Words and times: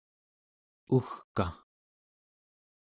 ugkaᵉ 0.95 1.37